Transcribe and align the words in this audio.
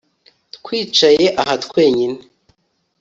twicaye 0.55 1.25
aha 1.41 1.53
twenyine 1.65 2.19